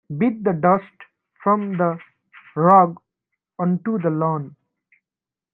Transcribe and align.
Beat 0.17 0.43
the 0.43 0.53
dust 0.53 0.95
from 1.43 1.77
the 1.77 1.99
rug 2.55 2.97
onto 3.59 3.99
the 3.99 4.09
lawn. 4.09 4.55